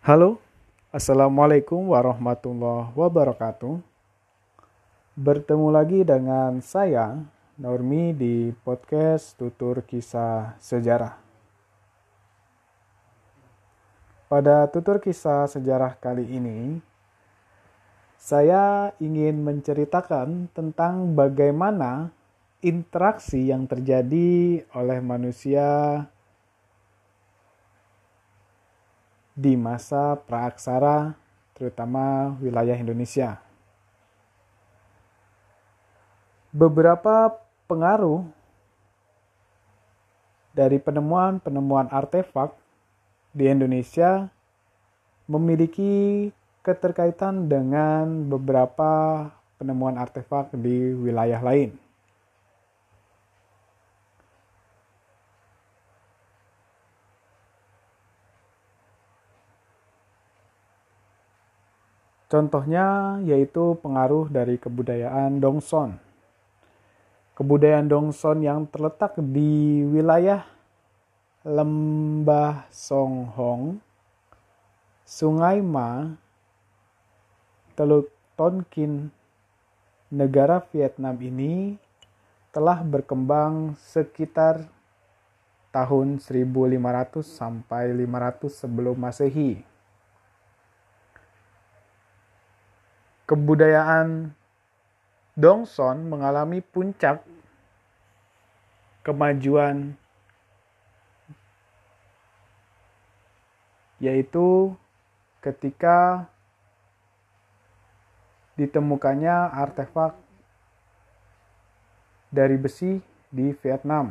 [0.00, 0.40] Halo,
[0.96, 3.84] Assalamualaikum warahmatullahi wabarakatuh.
[5.12, 7.20] Bertemu lagi dengan saya,
[7.60, 11.20] Normi, di podcast Tutur Kisah Sejarah.
[14.24, 16.80] Pada tutur kisah sejarah kali ini,
[18.16, 22.08] saya ingin menceritakan tentang bagaimana
[22.64, 26.08] interaksi yang terjadi oleh manusia
[29.40, 31.16] di masa praaksara,
[31.56, 33.40] terutama wilayah Indonesia.
[36.52, 38.28] Beberapa pengaruh
[40.52, 42.52] dari penemuan-penemuan artefak
[43.32, 44.28] di Indonesia
[45.24, 46.28] memiliki
[46.60, 49.24] keterkaitan dengan beberapa
[49.56, 51.89] penemuan artefak di wilayah lain.
[62.30, 65.98] Contohnya yaitu pengaruh dari kebudayaan Dongson.
[67.34, 70.46] Kebudayaan Dongson yang terletak di wilayah
[71.42, 73.82] Lembah Songhong,
[75.02, 76.14] Sungai Ma,
[77.74, 79.10] Teluk Tonkin,
[80.06, 81.74] negara Vietnam ini
[82.54, 84.70] telah berkembang sekitar
[85.74, 89.69] tahun 1500 sampai 500 sebelum Masehi.
[93.30, 94.34] Kebudayaan
[95.38, 97.22] Dongson mengalami puncak
[99.06, 99.94] kemajuan
[104.02, 104.74] yaitu
[105.38, 106.26] ketika
[108.58, 110.18] ditemukannya artefak
[112.34, 112.98] dari besi
[113.30, 114.10] di Vietnam.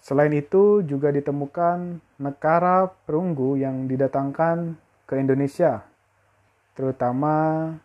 [0.00, 5.89] Selain itu juga ditemukan negara perunggu yang didatangkan ke Indonesia
[6.80, 7.76] terutama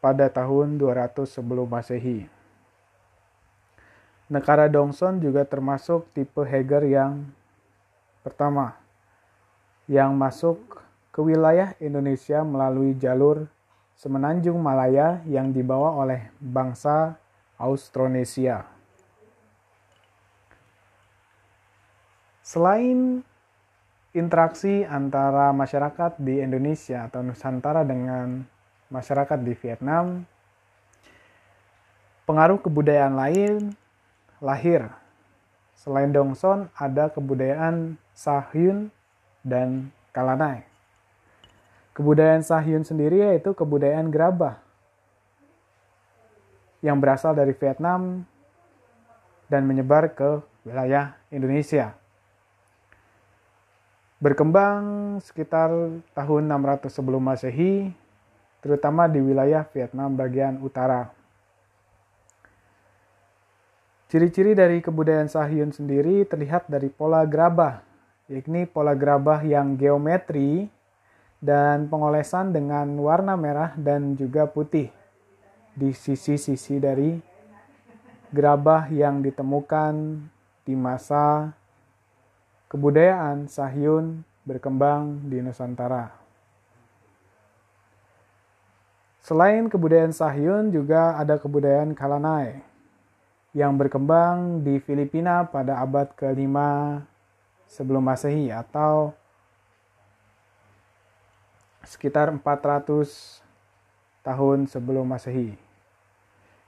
[0.00, 2.24] pada tahun 200 sebelum Masehi.
[4.32, 7.28] Negara Dongson juga termasuk tipe Heger yang
[8.24, 8.80] pertama
[9.84, 10.80] yang masuk
[11.12, 13.44] ke wilayah Indonesia melalui jalur
[13.92, 17.20] Semenanjung Malaya yang dibawa oleh bangsa
[17.60, 18.64] Austronesia.
[22.40, 23.27] Selain
[24.18, 28.42] interaksi antara masyarakat di Indonesia atau Nusantara dengan
[28.90, 30.26] masyarakat di Vietnam,
[32.26, 33.54] pengaruh kebudayaan lain
[34.42, 34.90] lahir.
[35.78, 38.90] Selain Dongson, ada kebudayaan Sahyun
[39.46, 40.66] dan Kalanai.
[41.94, 44.58] Kebudayaan Sahyun sendiri yaitu kebudayaan gerabah
[46.82, 48.26] yang berasal dari Vietnam
[49.46, 51.94] dan menyebar ke wilayah Indonesia
[54.18, 55.70] berkembang sekitar
[56.10, 57.94] tahun 600 sebelum Masehi,
[58.58, 61.14] terutama di wilayah Vietnam bagian utara.
[64.08, 67.84] Ciri-ciri dari kebudayaan Sahyun sendiri terlihat dari pola gerabah,
[68.26, 70.66] yakni pola gerabah yang geometri
[71.38, 74.90] dan pengolesan dengan warna merah dan juga putih
[75.78, 77.20] di sisi-sisi dari
[78.34, 80.24] gerabah yang ditemukan
[80.66, 81.54] di masa
[82.68, 86.12] kebudayaan Sahyun berkembang di Nusantara.
[89.24, 92.60] Selain kebudayaan Sahyun juga ada kebudayaan Kalanai
[93.56, 96.56] yang berkembang di Filipina pada abad ke-5
[97.72, 99.16] sebelum Masehi atau
[101.88, 103.40] sekitar 400
[104.20, 105.56] tahun sebelum Masehi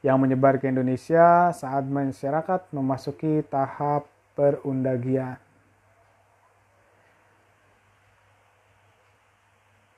[0.01, 5.50] yang menyebar ke Indonesia saat masyarakat memasuki tahap perundagian.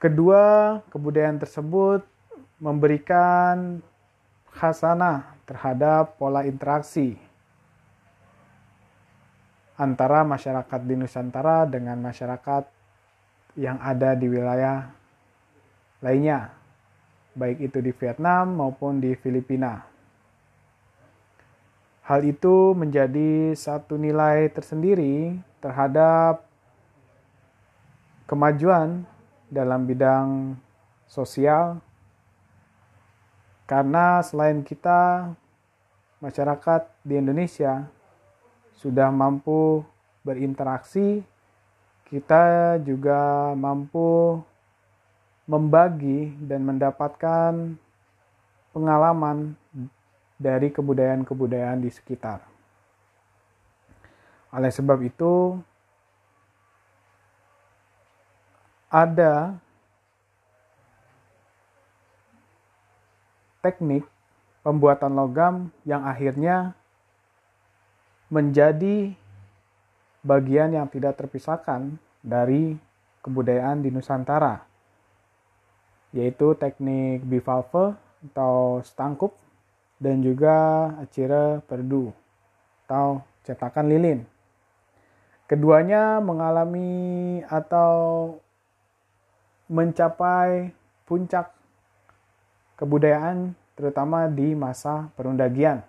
[0.03, 2.03] Kedua, kebudayaan tersebut
[2.59, 3.79] memberikan
[4.51, 7.15] khasana terhadap pola interaksi
[9.79, 12.67] antara masyarakat di Nusantara dengan masyarakat
[13.55, 14.91] yang ada di wilayah
[16.03, 16.51] lainnya,
[17.39, 19.87] baik itu di Vietnam maupun di Filipina.
[22.03, 26.43] Hal itu menjadi satu nilai tersendiri terhadap
[28.27, 29.07] kemajuan
[29.53, 30.57] dalam bidang
[31.05, 31.77] sosial
[33.69, 35.29] karena selain kita
[36.25, 37.85] masyarakat di Indonesia
[38.81, 39.85] sudah mampu
[40.25, 41.21] berinteraksi
[42.09, 44.41] kita juga mampu
[45.49, 47.77] membagi dan mendapatkan
[48.73, 49.57] pengalaman
[50.37, 52.45] dari kebudayaan-kebudayaan di sekitar.
[54.53, 55.57] Oleh sebab itu,
[58.93, 59.57] ada
[63.65, 64.05] teknik
[64.61, 65.55] pembuatan logam
[65.89, 66.77] yang akhirnya
[68.29, 69.17] menjadi
[70.21, 72.77] bagian yang tidak terpisahkan dari
[73.25, 74.61] kebudayaan di Nusantara,
[76.13, 77.97] yaitu teknik bivalve
[78.31, 79.33] atau stangkup
[79.97, 82.13] dan juga acira perdu
[82.85, 84.21] atau cetakan lilin.
[85.49, 88.37] Keduanya mengalami atau
[89.73, 90.69] mencapai
[91.09, 91.49] puncak
[92.77, 95.81] kebudayaan terutama di masa perundagian.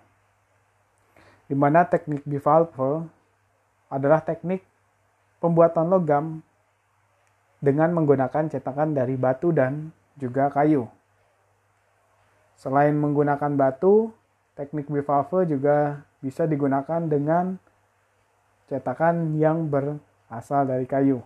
[1.44, 3.04] Di mana teknik bivalve
[3.92, 4.64] adalah teknik
[5.36, 6.40] pembuatan logam
[7.60, 10.88] dengan menggunakan cetakan dari batu dan juga kayu.
[12.56, 14.08] Selain menggunakan batu,
[14.56, 17.60] teknik bivalve juga bisa digunakan dengan
[18.72, 21.20] cetakan yang berasal dari kayu.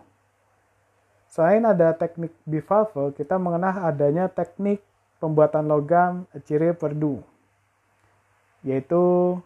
[1.29, 4.81] Selain ada teknik bivalve, kita mengenal adanya teknik
[5.21, 7.21] pembuatan logam ciri perdu,
[8.65, 9.37] yaitu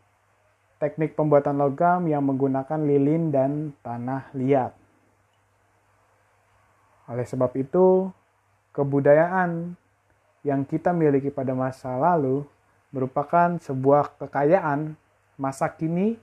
[0.80, 4.72] teknik pembuatan logam yang menggunakan lilin dan tanah liat.
[7.12, 8.08] Oleh sebab itu,
[8.72, 9.76] kebudayaan
[10.48, 12.48] yang kita miliki pada masa lalu
[12.96, 14.96] merupakan sebuah kekayaan
[15.36, 16.16] masa kini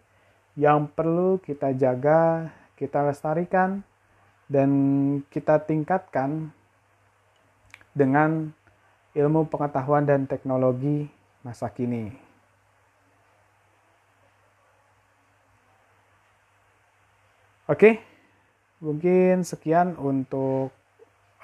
[0.57, 2.49] yang perlu kita jaga,
[2.81, 3.85] kita lestarikan,
[4.51, 4.71] dan
[5.31, 6.51] kita tingkatkan
[7.95, 8.51] dengan
[9.15, 11.07] ilmu pengetahuan dan teknologi
[11.47, 12.11] masa kini.
[17.71, 18.03] Oke,
[18.83, 20.75] mungkin sekian untuk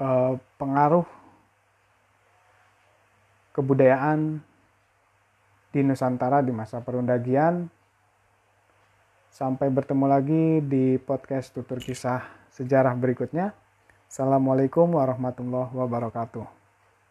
[0.02, 1.06] uh, pengaruh
[3.54, 4.42] kebudayaan
[5.70, 7.70] di Nusantara di masa perundagian.
[9.30, 13.52] Sampai bertemu lagi di podcast tutur kisah sejarah berikutnya.
[14.08, 16.65] Assalamualaikum warahmatullahi wabarakatuh.